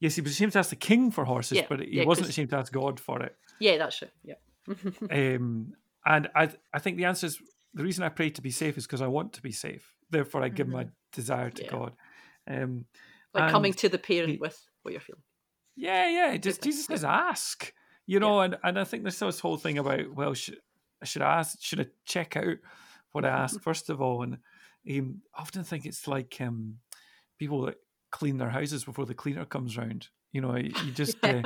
[0.00, 2.28] yes, he was ashamed to ask the king for horses, Yeah, but he yeah, wasn't
[2.28, 3.34] ashamed to ask God for it.
[3.60, 4.12] Yeah, that's it.
[4.22, 4.34] Yeah.
[5.10, 5.72] Um,
[6.04, 7.38] and I I think the answer is
[7.74, 9.94] the reason I pray to be safe is because I want to be safe.
[10.10, 11.70] Therefore, I give my desire to Yeah.
[11.70, 11.92] God.
[12.48, 12.84] Um,
[13.34, 15.22] like coming to the parent he- with what you're feeling.
[15.76, 16.36] Yeah, yeah.
[16.38, 17.72] Just Jesus says ask,
[18.06, 20.58] you know, and, and I think there's this whole thing about well, should
[21.04, 21.58] should I ask?
[21.60, 22.56] Should I check out
[23.12, 24.22] what I ask first of all?
[24.22, 24.38] And
[24.90, 26.78] um, I often think it's like um,
[27.38, 27.76] people that
[28.10, 30.08] clean their houses before the cleaner comes round.
[30.32, 31.42] You know, you you just uh,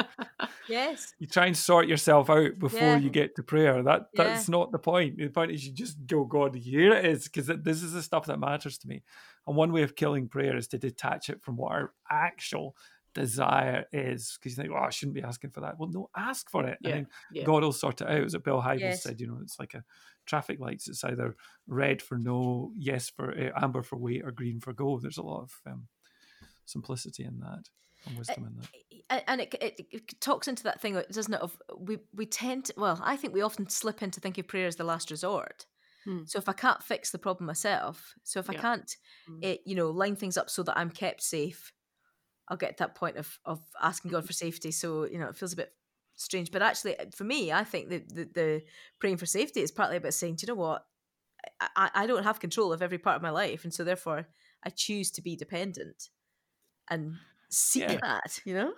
[0.68, 1.12] Yes.
[1.18, 2.96] you try and sort yourself out before Yeah.
[2.98, 3.82] you get to prayer.
[3.82, 4.24] That Yeah.
[4.24, 5.16] that's not the point.
[5.18, 8.26] The point is you just go, God, here it is, because this is the stuff
[8.26, 9.02] that matters to me.
[9.46, 12.76] And one way of killing prayer is to detach it from what our actual
[13.14, 14.38] desire is.
[14.38, 15.78] Because you think, oh, I shouldn't be asking for that.
[15.78, 16.78] Well, no, ask for it.
[16.80, 17.44] Yeah, And yeah.
[17.44, 18.24] God will sort it out.
[18.24, 19.02] As Bill Hybels Yes.
[19.02, 19.84] said, you know, it's like a
[20.26, 20.88] traffic lights.
[20.88, 24.98] It's either red for no, yes for uh, amber for wait, or green for go.
[24.98, 25.88] There's a lot of um,
[26.64, 27.68] simplicity in that
[28.06, 29.24] and wisdom in that.
[29.26, 31.40] And it, it, it talks into that thing, doesn't it?
[31.40, 34.76] Of we we tend to, well, I think we often slip into thinking prayer is
[34.76, 35.66] the last resort.
[36.04, 36.20] Hmm.
[36.26, 38.90] So if I can't fix the problem myself, so if I can't,
[39.42, 41.72] it, you know, line things up so that I'm kept safe,
[42.50, 44.72] I'll get to that point of of asking God for safety.
[44.72, 45.72] So you know, it feels a bit
[46.16, 48.62] strange, but actually, uh, for me, I think that the, the
[49.00, 50.84] praying for safety is partly about saying, do you know what,
[51.60, 54.28] I, I I don't have control of every part of my life, and so therefore
[54.64, 56.10] I choose to be dependent
[56.90, 57.14] and
[57.50, 57.98] seek Yeah.
[58.02, 58.40] that.
[58.44, 58.72] You know.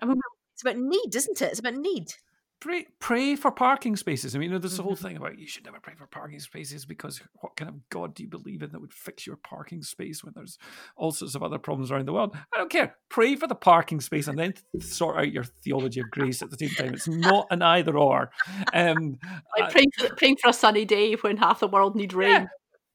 [0.00, 0.20] I mean,
[0.54, 1.50] It's about need, isn't it?
[1.50, 2.14] It's about need.
[2.60, 4.34] Pray pray for parking spaces.
[4.34, 5.02] I mean, you know, there's the whole Mhm.
[5.02, 8.22] thing about you should never pray for parking spaces because what kind of God do
[8.22, 10.58] you believe in that would fix your parking space when there's
[10.96, 12.36] all sorts of other problems around the world?
[12.54, 12.96] I don't care.
[13.08, 16.56] Pray for the parking space and then sort out your theology of grace at the
[16.56, 16.94] same time.
[16.94, 18.30] It's not an either or.
[18.72, 19.18] Um,
[19.58, 22.48] like uh, praying, for, praying for a sunny day when half the world need rain.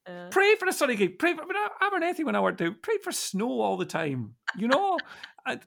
[0.06, 1.08] yeah, pray for a sunny day.
[1.08, 2.82] Pray for I mean, Abernethy when I worked out.
[2.82, 4.34] Prayed for snow all the time.
[4.56, 4.98] You know,
[5.46, 5.60] and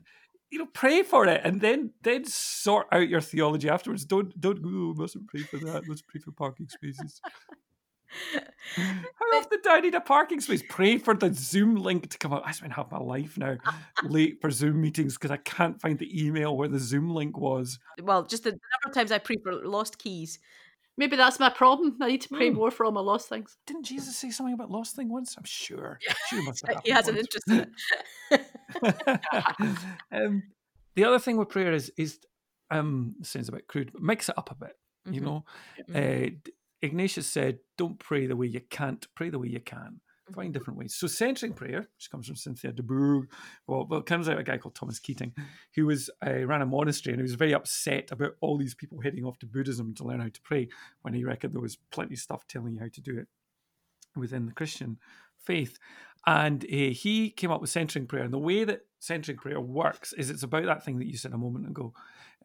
[0.51, 4.05] you know, pray for it, and then then sort out your theology afterwards.
[4.05, 4.69] Don't don't go.
[4.69, 5.83] Oh, mustn't pray for that.
[5.87, 7.21] Let's pray for parking spaces.
[8.75, 10.63] How often do I need a parking space?
[10.67, 12.43] Pray for the Zoom link to come out.
[12.45, 13.57] I spend half my life now
[14.03, 17.79] late for Zoom meetings because I can't find the email where the Zoom link was.
[18.01, 20.39] Well, just the number of times I pray for lost keys.
[20.97, 21.97] Maybe that's my problem.
[22.01, 22.55] I need to pray Hmm.
[22.55, 23.57] more for all my lost things.
[23.67, 25.35] Didn't Jesus say something about lost thing once?
[25.37, 25.99] I'm sure.
[26.29, 27.67] Sure, must have he has an interest in
[28.31, 28.45] it.
[30.11, 30.43] um,
[30.95, 32.19] the other thing with prayer is is
[32.71, 34.73] um sounds a bit crude, but mix it up a bit.
[35.11, 35.23] You Mhm.
[35.23, 35.45] know,
[35.89, 35.95] Mhm.
[35.95, 36.49] uh,
[36.81, 39.05] Ignatius said, "Don't pray the way you can't.
[39.15, 39.99] Pray the way you can.
[40.33, 43.27] Find different ways." So centering prayer, which comes from Cynthia Bourgeault,
[43.67, 45.33] well, well, it comes out of a guy called Thomas Keating,
[45.75, 49.01] who was uh, ran a monastery and he was very upset about all these people
[49.01, 50.67] heading off to Buddhism to learn how to pray
[51.01, 53.27] when he reckoned there was plenty of stuff telling you how to do it
[54.15, 54.97] within the Christian
[55.37, 55.77] faith.
[56.25, 58.23] And uh, he came up with centering prayer.
[58.23, 61.33] And the way that centering prayer works is it's about that thing that you said
[61.33, 61.93] a moment ago,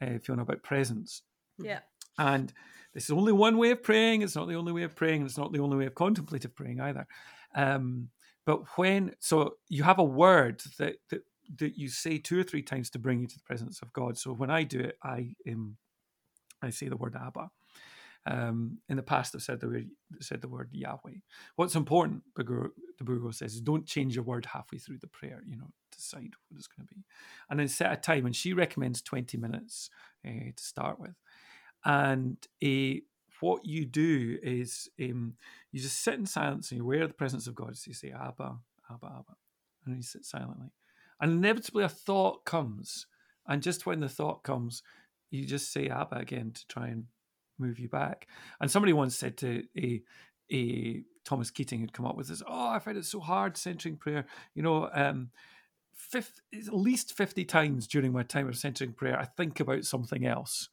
[0.03, 1.23] uh, Fiona, about presence.
[1.59, 1.81] Yeah.
[2.19, 2.53] And
[2.93, 4.23] this is only one way of praying.
[4.23, 5.23] It's not the only way of praying.
[5.23, 7.07] and It's not the only way of contemplative praying either.
[7.55, 8.11] Um,
[8.47, 11.23] but when so you have a word that that
[11.57, 14.17] that you say two or three times to bring you to the presence of God.
[14.17, 15.77] So when I do it, I um,
[16.63, 17.51] I say the word Abba.
[18.27, 19.89] Um, in the past, I've said the word
[20.21, 21.21] said the word Yahweh.
[21.57, 25.43] What's important, the Burgo says, is don't change your word halfway through the prayer.
[25.47, 27.05] You know, decide what it's going to be,
[27.49, 28.27] and then set a time.
[28.27, 29.91] And she recommends twenty minutes
[30.27, 31.15] uh, to start with.
[31.85, 33.01] And uh,
[33.41, 35.35] what you do is um,
[35.73, 37.77] you just sit in silence and you're aware of the presence of God.
[37.77, 38.57] So you say Abba,
[38.91, 39.37] Abba, Abba,
[39.87, 40.69] and you sit silently.
[41.21, 43.07] And inevitably, a thought comes,
[43.47, 44.83] and just when the thought comes,
[45.31, 47.05] you just say Abba again to try and
[47.59, 48.27] move you back.
[48.61, 50.03] And somebody once said to a
[50.53, 52.43] a Thomas Keating had come up with this.
[52.47, 54.25] Oh, I find it so hard centering prayer.
[54.55, 55.31] You know, um,
[55.95, 60.27] fifth, at least fifty times during my time of centering prayer, I think about something
[60.27, 60.71] else.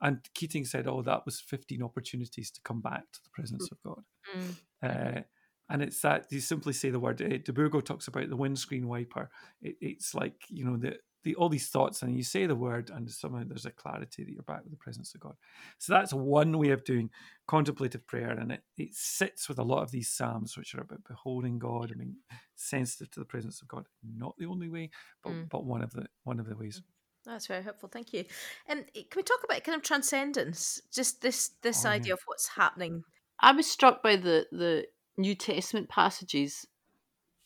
[0.00, 3.78] And Keating said, "Oh, that was fifteen opportunities to come back to the presence of
[3.82, 4.04] God."
[4.36, 4.56] Mm.
[4.82, 5.22] Uh,
[5.70, 7.20] and it's that you simply say the word.
[7.20, 9.30] Uh, Bourgeault talks about the windscreen wiper.
[9.60, 12.90] It, it's like you know the the, all these thoughts and you say the word
[12.90, 15.34] and somehow there's a clarity that you're back with the presence of God.
[15.78, 17.10] So that's one way of doing
[17.46, 21.04] contemplative prayer and it, it sits with a lot of these psalms which are about
[21.08, 22.16] beholding God and being
[22.54, 23.86] sensitive to the presence of God.
[24.16, 24.90] Not the only way,
[25.22, 25.48] but, mm.
[25.48, 26.80] but one of the one of the ways.
[27.28, 27.88] That's very helpful.
[27.92, 28.24] Thank you.
[28.66, 30.80] And um, can we talk about kind of transcendence?
[30.92, 32.14] Just this this oh, idea yeah.
[32.14, 33.04] of what's happening.
[33.40, 34.86] I was struck by the the
[35.16, 36.66] New Testament passages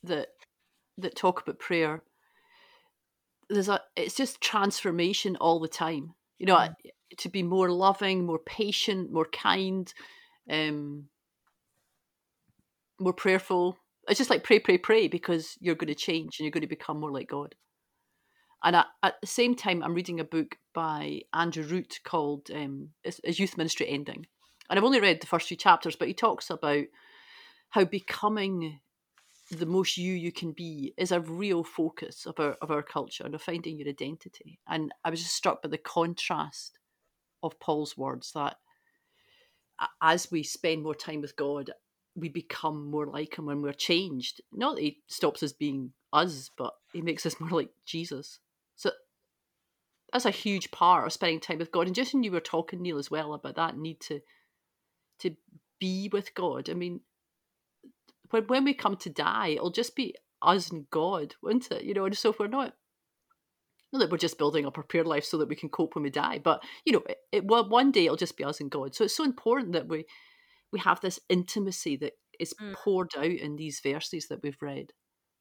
[0.04, 0.28] that
[0.98, 2.02] that talk about prayer
[3.52, 6.74] there's a it's just transformation all the time you know mm.
[7.18, 9.92] to be more loving more patient more kind
[10.50, 11.04] um
[12.98, 13.76] more prayerful
[14.08, 16.66] it's just like pray pray pray because you're going to change and you're going to
[16.66, 17.54] become more like god
[18.64, 22.88] and at, at the same time i'm reading a book by andrew root called um,
[23.04, 24.26] is youth ministry ending
[24.68, 26.84] and i've only read the first few chapters but he talks about
[27.70, 28.80] how becoming
[29.50, 33.24] the most you you can be is a real focus of our of our culture
[33.24, 34.58] and of finding your identity.
[34.68, 36.78] And I was just struck by the contrast
[37.42, 38.56] of Paul's words that
[40.00, 41.70] as we spend more time with God,
[42.14, 44.40] we become more like him when we're changed.
[44.52, 48.38] Not that he stops us being us, but he makes us more like Jesus.
[48.76, 48.90] So
[50.12, 51.86] that's a huge part of spending time with God.
[51.86, 54.20] And just when you were talking, Neil, as well about that need to
[55.20, 55.36] to
[55.80, 56.68] be with God.
[56.68, 57.00] I mean,
[58.30, 61.84] when when we come to die, it'll just be us and God, won't it?
[61.84, 62.74] You know, and so if we're not
[63.92, 66.02] not that we're just building up our prayer life so that we can cope when
[66.02, 68.70] we die, but you know, it, it well, one day it'll just be us and
[68.70, 68.94] God.
[68.94, 70.04] So it's so important that we
[70.72, 72.72] we have this intimacy that is mm.
[72.74, 74.92] poured out in these verses that we've read,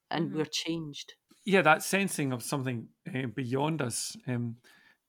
[0.10, 0.38] and mm-hmm.
[0.38, 1.14] we're changed.
[1.46, 4.16] Yeah, that sensing of something uh, beyond us.
[4.28, 4.58] Um,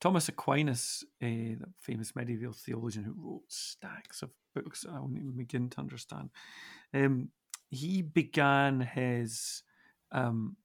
[0.00, 5.36] Thomas Aquinas, uh, the famous medieval theologian who wrote stacks of books I won't even
[5.36, 6.30] begin to understand,
[6.92, 7.28] um,
[7.70, 9.62] he began his
[10.10, 10.56] um,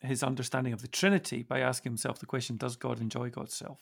[0.00, 3.80] his understanding of the Trinity by asking himself the question: Does God enjoy God's self?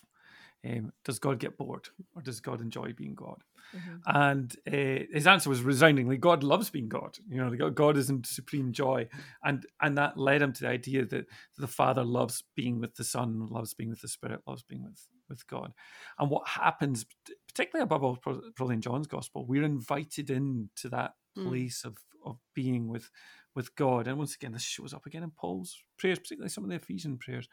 [0.66, 3.44] Um, does God get bored, or does God enjoy being God?
[3.76, 3.96] Mm-hmm.
[4.06, 7.16] And uh, his answer was resoundingly, God loves being God.
[7.28, 9.08] You know, God is in supreme joy,
[9.44, 13.04] and and that led him to the idea that the Father loves being with the
[13.04, 15.72] Son, loves being with the Spirit, loves being with with God.
[16.18, 17.06] And what happens,
[17.46, 21.48] particularly above all, probably in John's Gospel, we're invited into that mm.
[21.48, 23.10] place of of being with
[23.58, 24.06] with God.
[24.06, 27.18] And once again, this shows up again in Paul's prayers, particularly some of the Ephesian
[27.18, 27.48] prayers,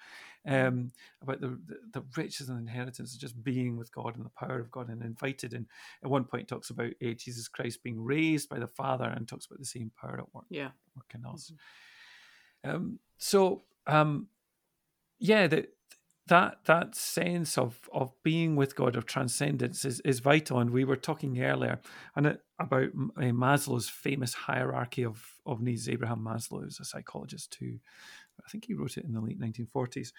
[0.47, 4.29] um, about the, the, the riches and inheritance of just being with God and the
[4.29, 5.53] power of God and invited.
[5.53, 5.65] And
[6.03, 9.47] at one point, talks about uh, Jesus Christ being raised by the Father and talks
[9.47, 10.69] about the same power at work, yeah.
[10.95, 11.51] work in us.
[12.63, 12.75] Mm-hmm.
[12.75, 14.27] Um, so, um,
[15.17, 15.67] yeah, the,
[16.27, 20.59] that that sense of of being with God of transcendence is, is vital.
[20.59, 21.79] And we were talking earlier
[22.15, 25.87] and it, about uh, Maslow's famous hierarchy of of needs.
[25.87, 27.77] Abraham Maslow is a psychologist who
[28.45, 30.11] I think he wrote it in the late 1940s,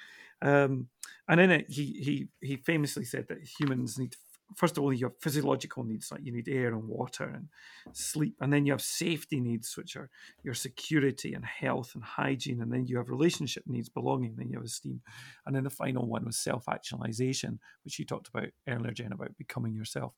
[0.43, 0.89] um,
[1.29, 4.15] and in it he he he famously said that humans need
[4.55, 7.49] first of all, you have physiological needs like you need air and water and
[7.93, 10.09] sleep, and then you have safety needs, which are
[10.43, 14.57] your security and health and hygiene, and then you have relationship needs, belonging, then you
[14.57, 15.01] have esteem,
[15.47, 19.75] and then the final one was self-actualization, which you talked about earlier, Jen, about becoming
[19.75, 20.15] yourself.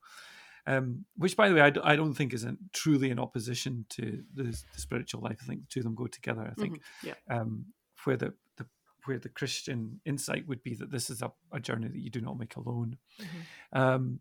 [0.66, 3.86] Um, which, by the way, I d- I don't think is not truly in opposition
[3.90, 5.38] to the, the, spiritual life.
[5.42, 6.42] I think the two of them go together.
[6.42, 7.08] I think mm-hmm.
[7.08, 7.40] yeah.
[7.40, 7.64] um,
[8.04, 8.66] where the, the
[9.08, 12.20] where the Christian insight would be that this is a, a journey that you do
[12.20, 12.98] not make alone.
[13.20, 13.78] Mm-hmm.
[13.78, 14.20] Um,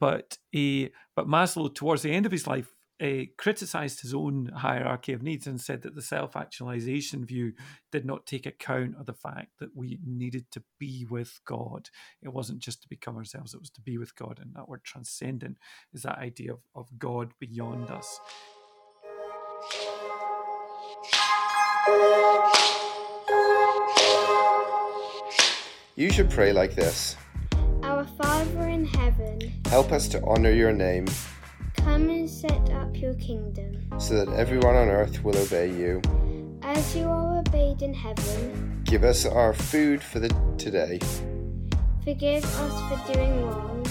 [0.00, 5.12] but a, but Maslow, towards the end of his life, uh, criticized his own hierarchy
[5.12, 7.52] of needs and said that the self actualization view
[7.92, 11.90] did not take account of the fact that we needed to be with God.
[12.22, 14.40] It wasn't just to become ourselves, it was to be with God.
[14.42, 15.58] And that word transcendent
[15.92, 18.18] is that idea of, of God beyond us.
[25.98, 27.16] You should pray like this
[27.82, 31.06] Our Father in heaven, Help us to honor your name
[31.74, 33.84] come and set up your kingdom.
[33.98, 36.00] so that everyone on earth will obey you.
[36.62, 41.00] As you are obeyed in heaven, Give us our food for the today
[42.04, 43.84] forgive us for doing wrong.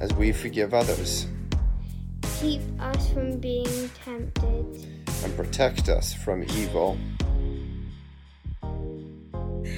[0.00, 1.26] as we forgive others
[2.40, 4.86] Keep us from being tempted.
[5.22, 6.96] and protect us from evil.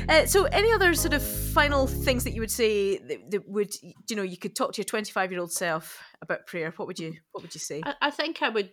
[0.09, 3.75] Uh, so, any other sort of final things that you would say that, that would
[4.09, 6.73] you know you could talk to your twenty-five-year-old self about prayer?
[6.77, 7.83] What would you What would you say?
[7.85, 8.73] I, I think I would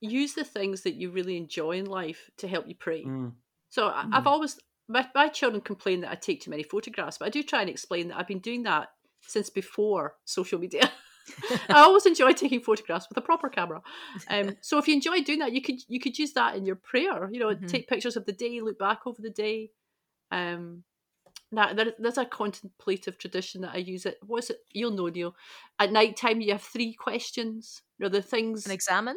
[0.00, 3.04] use the things that you really enjoy in life to help you pray.
[3.04, 3.32] Mm.
[3.70, 4.58] So I I've always
[4.88, 7.70] my, my children complain that I take too many photographs, but I do try and
[7.70, 8.88] explain that I've been doing that
[9.22, 10.90] since before social media.
[11.68, 13.82] I always enjoy taking photographs with a proper camera.
[14.28, 16.76] Um, so if you enjoy doing that, you could you could use that in your
[16.76, 17.28] prayer.
[17.32, 17.68] You know, Mhm.
[17.68, 19.70] take pictures of the day, look back over the day.
[20.30, 20.84] Um,
[21.52, 24.06] now there, there's a contemplative tradition that I use.
[24.06, 24.58] It what's it?
[24.72, 25.34] You'll know, Neil.
[25.78, 27.82] At night time, you have three questions.
[27.98, 28.66] You know, the things.
[28.66, 29.16] An examine?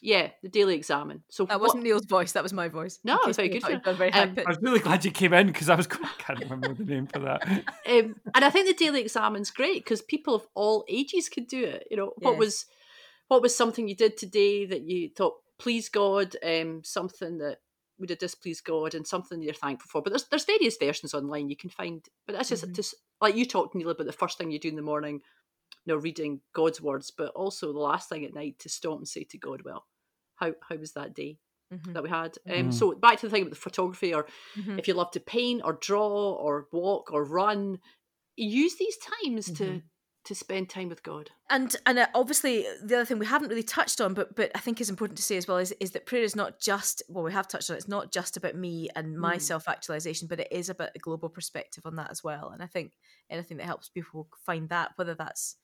[0.00, 1.22] yeah, the daily examine.
[1.28, 2.32] So That wasn't Neil's voice.
[2.32, 2.98] That was my voice.
[3.04, 4.78] No, in it case was very good for you'd done very Um, I was really
[4.80, 7.46] glad you came in because I was I can't remember the name for that.
[7.88, 11.64] um, and I think the daily examine's great because people of all ages could do
[11.64, 11.86] it.
[11.90, 12.66] You know, what was
[13.28, 17.58] what was something you did today that you thought please God, um, something that
[17.98, 20.02] would have displeased God, and something you're thankful for.
[20.02, 22.04] But there's there's various versions online you can find.
[22.26, 22.74] But that's just Mhm.
[22.74, 25.22] just like you talked Neil about the first thing you do in the morning,
[25.84, 29.08] you know, reading God's words, but also the last thing at night to stop and
[29.08, 29.86] say to God, well,
[30.36, 31.38] how how was that day?
[31.70, 31.92] Mhm.
[31.94, 32.36] that we had.
[32.50, 32.72] Um, Mhm.
[32.72, 34.78] So back to the thing about the photography, or Mhm.
[34.78, 37.80] if you love to paint or draw or walk or run,
[38.36, 39.82] use these times to Mhm.
[40.28, 41.30] To spend time with God.
[41.48, 44.58] And and uh, obviously the other thing we haven't really touched on, but but I
[44.58, 47.24] think is important to say as well is is that prayer is not just well
[47.24, 49.40] we have touched on it, it's not just about me and my Mm.
[49.40, 52.50] self actualization, but it is about a global perspective on that as well.
[52.50, 52.92] And I think
[53.30, 55.56] anything that helps people find that, whether that's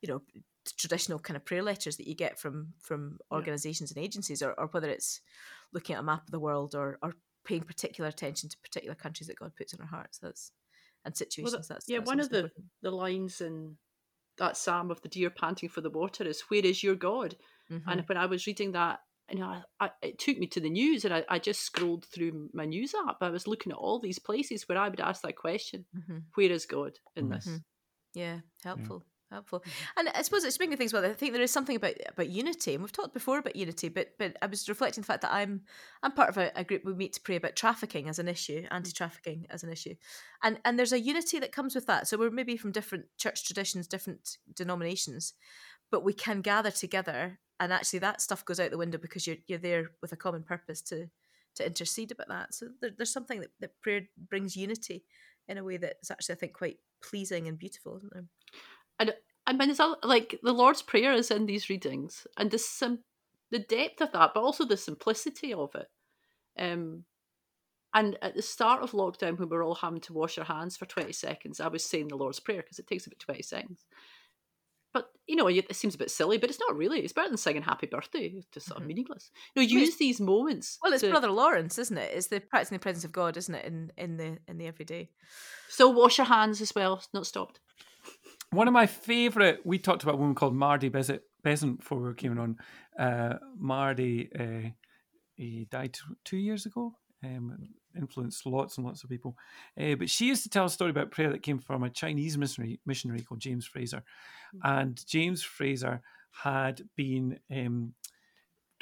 [0.00, 0.22] you know
[0.78, 3.36] traditional kind of prayer letters that you get from from Yeah.
[3.38, 5.20] organizations and agencies, or, or whether it's
[5.72, 9.26] looking at a map of the world or or paying particular attention to particular countries
[9.26, 10.18] that God puts in our hearts.
[10.18, 10.52] That's
[11.04, 11.66] and situations.
[11.66, 12.66] that's yeah, that's one of the important.
[12.82, 13.76] the lines in
[14.38, 17.36] that psalm of the deer panting for the water is "Where is your God?"
[17.68, 18.02] Mhm.
[18.02, 20.70] And when I was reading that, you know, I, I, it took me to the
[20.70, 23.18] news, and I, I just scrolled through my news app.
[23.22, 26.32] I was looking at all these places where I would ask that question: Mhm.
[26.34, 27.30] "Where is God in Mhm.
[27.30, 27.62] this?" Mm-hmm.
[28.14, 29.64] Yeah, helpful, helpful.
[29.96, 30.92] And I suppose it's speaking of things.
[30.92, 33.88] Well, I think there is something about about unity, and we've talked before about unity.
[33.88, 35.62] But but I was reflecting the fact that I'm
[36.02, 38.66] I'm part of a, a group we meet to pray about trafficking as an issue,
[38.70, 39.94] anti-trafficking as an issue,
[40.42, 42.06] and and there's a unity that comes with that.
[42.06, 45.34] So we're maybe from different church traditions, different denominations,
[45.90, 49.38] but we can gather together, and actually that stuff goes out the window because you're
[49.46, 51.08] you're there with a common purpose to
[51.54, 52.54] to intercede about that.
[52.54, 55.04] So there, there's something that, that prayer brings unity
[55.48, 58.24] in a way that is actually I think quite pleasing and beautiful, isn't there?
[59.02, 59.14] And
[59.48, 63.02] I mean, it's all, like the Lord's Prayer is in these readings, and the sim-
[63.50, 65.88] the depth of that, but also the simplicity of it.
[66.56, 67.04] Um,
[67.92, 70.76] and at the start of lockdown, when we were all having to wash our hands
[70.76, 73.84] for twenty seconds, I was saying the Lord's Prayer because it takes about twenty seconds.
[74.94, 77.00] But you know, it seems a bit silly, but it's not really.
[77.00, 78.88] It's better than singing "Happy Birthday." It's just sort of Mhm.
[78.88, 79.30] meaningless.
[79.56, 80.78] You know, use these moments.
[80.82, 82.12] Well, it's to Brother Lawrence, isn't it?
[82.14, 83.64] It's the practicing the presence of God, isn't it?
[83.64, 85.10] In in the in the everyday.
[85.68, 86.94] So wash your hands as well.
[86.96, 87.58] It's not stopped.
[88.52, 92.12] One of my favourite, we talked about a woman called Mardy Besant, Besant before we
[92.12, 92.58] came on.
[92.98, 94.68] Uh, Mardy, uh,
[95.36, 96.92] he died two years ago,
[97.24, 97.56] um,
[97.96, 99.38] influenced lots and lots of people.
[99.80, 102.36] Uh, but she used to tell a story about prayer that came from a Chinese
[102.36, 104.02] missionary, missionary called James Fraser.
[104.62, 106.02] And James Fraser
[106.42, 107.94] had been um,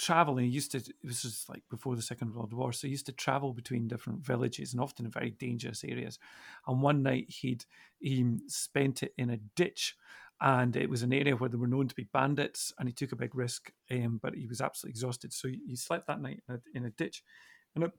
[0.01, 0.47] traveling.
[0.47, 3.13] He used to, this was like before the Second World War, so he used to
[3.13, 6.19] travel between different villages and often in very dangerous areas.
[6.67, 7.65] And one night he'd
[8.01, 9.95] he spent it in a ditch
[10.41, 13.13] and it was an area where there were known to be bandits and he took
[13.13, 16.55] a big risk um, but he was absolutely exhausted so he, slept that night in
[16.55, 17.23] a, in a ditch
[17.75, 17.93] and a,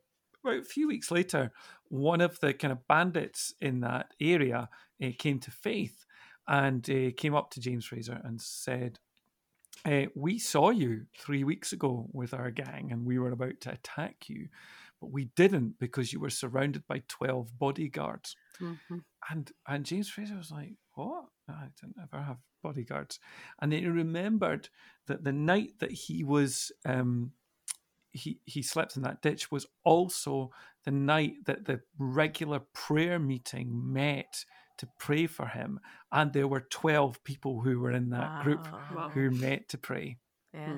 [0.43, 1.51] about a few weeks later
[1.89, 4.67] one of the kind of bandits in that area
[5.03, 6.05] uh, came to faith
[6.47, 8.97] and uh, came up to james fraser and said
[9.85, 13.71] uh, we saw you three weeks ago with our gang and we were about to
[13.71, 14.47] attack you
[14.99, 19.03] but we didn't because you were surrounded by 12 bodyguards Mhm.
[19.29, 21.25] and and James Fraser was like, "What?
[21.47, 23.19] I didn't ever have bodyguards."
[23.59, 24.69] And then he remembered
[25.07, 27.33] that the night that he was um,
[28.11, 30.51] he he slept in that ditch was also
[30.85, 34.45] the night that the regular prayer meeting met
[34.81, 35.79] to pray for him,
[36.11, 38.81] and there were twelve people who were in that group Wow.
[38.95, 39.09] Wow.
[39.09, 40.17] who met to pray.
[40.53, 40.65] Yeah.
[40.73, 40.77] Hmm.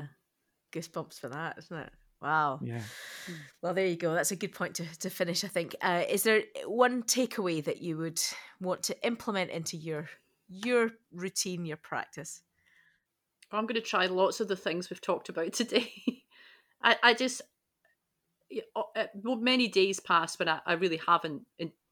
[0.72, 1.92] Goosebumps for that, isn't it?
[2.22, 2.60] Wow.
[2.64, 2.82] Yeah.
[3.62, 4.14] Well, there you go.
[4.14, 5.76] That's a good point to, to finish, I think.
[5.82, 8.22] Uh, is there one takeaway that you would
[8.62, 10.10] want to implement into your
[10.48, 12.42] your routine, your practice?
[13.52, 15.92] I'm going to try lots of the things we've talked about today.
[16.82, 17.42] I, I just,
[18.76, 21.44] uh, many days pass when I, I really haven't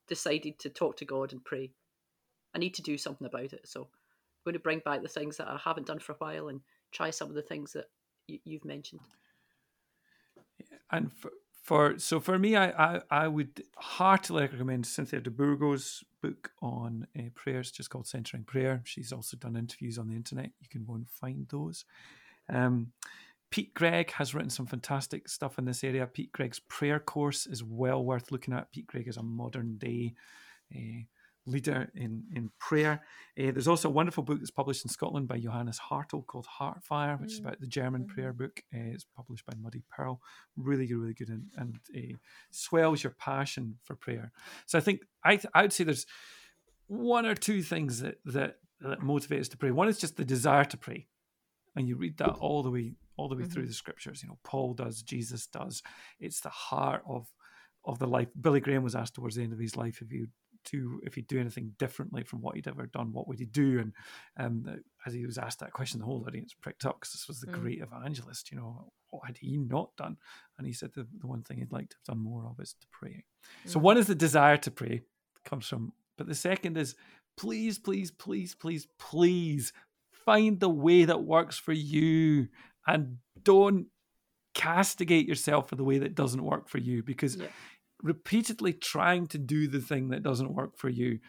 [0.08, 1.72] decided to talk to God and pray.
[2.54, 3.68] I need to do something about it.
[3.68, 3.88] So I'm
[4.46, 7.10] going to bring back the things that I haven't done for a while and try
[7.10, 7.86] some of the things that
[8.28, 9.02] you, you've mentioned.
[10.92, 11.32] And for,
[11.62, 17.30] for so for me, I, I, I would heartily recommend Cynthia Bourgeault's book on uh,
[17.36, 18.82] prayers, just called Centering Prayer.
[18.84, 20.52] She's also done interviews on the internet.
[20.60, 21.86] You can go and find those.
[22.50, 22.92] Um,
[23.52, 26.08] Pete Greig has written some fantastic stuff in this area.
[26.08, 28.72] Pete Greig's prayer course is well worth looking at.
[28.72, 30.14] Pete Greig is a modern day
[30.74, 31.04] uh,
[31.46, 33.02] leader in, in prayer.
[33.40, 37.20] Uh, there's also a wonderful book that's published in Scotland by Johannes Hartl called Heartfire,
[37.20, 37.34] which mm.
[37.34, 38.14] is about the German mm-hmm.
[38.14, 38.62] prayer book.
[38.74, 40.22] Uh, it's published by Muddy Pearl.
[40.56, 42.18] Really good, really good, and, and uh,
[42.52, 44.32] swells your passion for prayer.
[44.66, 46.06] So I think I, th- I would say there's
[46.88, 49.72] one or two things that, that, that motivate us to pray.
[49.72, 51.08] One is just the desire to pray.
[51.76, 53.52] And you read that all the way all the way mm-hmm.
[53.52, 54.24] through the scriptures.
[54.24, 55.84] You know, Paul does, Jesus does.
[56.20, 57.28] It's the heart of
[57.86, 58.28] of the life.
[58.40, 60.32] Billy Graham was asked towards the end of his life if he would
[60.70, 63.80] do if he'd do anything differently from what he'd ever done, what would he do?
[63.80, 63.94] And
[64.38, 67.40] um, as he was asked that question, the whole audience pricked up because this was
[67.40, 67.62] the mm.
[67.62, 68.52] great evangelist.
[68.52, 70.18] You know, what had he not done?
[70.58, 72.76] And he said the, the one thing he'd like to have done more of is
[72.80, 73.24] to pray.
[73.66, 73.70] Mm.
[73.70, 75.02] So one is the desire to pray
[75.44, 76.96] comes from, but the second is
[77.38, 79.74] please, please, please, please, please
[80.26, 82.48] find the way that works for you
[82.86, 83.88] and don't
[84.54, 87.48] castigate yourself for the way that doesn't work for you because yeah.
[88.04, 91.20] Repeatedly trying to do the thing that doesn't work for you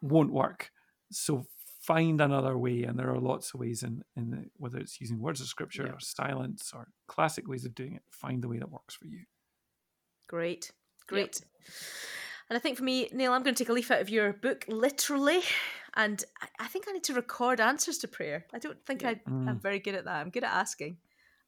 [0.00, 0.70] won't work
[1.10, 1.46] so
[1.80, 5.20] find another way and there are lots of ways in, in the, whether it's using
[5.20, 5.92] words of scripture yeah.
[5.92, 9.20] or silence or classic ways of doing it find the way that works for you
[10.26, 10.70] great
[11.06, 11.72] great yep.
[12.50, 14.32] and i think for me neil i'm going to take a leaf out of your
[14.32, 15.40] book literally
[15.98, 16.24] and
[16.60, 18.46] I, think I need to record answers to prayer.
[18.54, 19.08] I don't think yeah.
[19.08, 19.60] I, am mm.
[19.60, 20.20] very good at that.
[20.20, 20.98] I'm good at asking,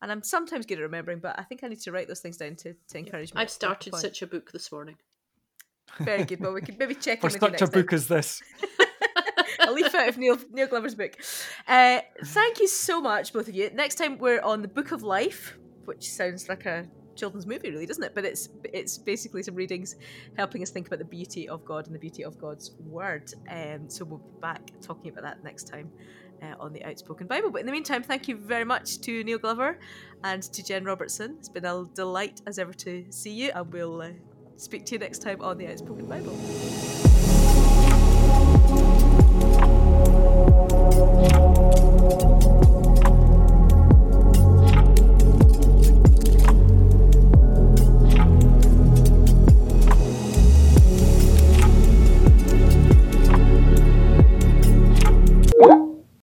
[0.03, 1.18] and I'm sometimes good at remembering.
[1.18, 3.40] But I think I need to write those things down to, to encourage me.
[3.40, 4.96] I've started such a book this morning.
[5.98, 6.40] Very good.
[6.40, 8.42] Well, we can maybe check For in with such a book as this.
[9.61, 11.16] a leaf out of Neil Neil Glover's book.
[11.66, 13.70] Uh, thank you so much, both of you.
[13.74, 16.86] Next time we're on the Book of Life, which sounds like a
[17.16, 18.14] children's movie, really, doesn't it?
[18.14, 19.96] But it's it's basically some readings
[20.36, 23.32] helping us think about the beauty of God and the beauty of God's Word.
[23.51, 25.90] Um, so we'll be back talking about that next time.
[26.43, 27.51] Uh, on the Outspoken Bible.
[27.51, 29.78] But in the meantime, thank you very much to Neil Glover
[30.24, 31.36] and to Jen Robertson.
[31.38, 34.12] It's been a delight as ever to see you, and we'll uh,
[34.57, 36.34] speak to you next time on the Outspoken Bible.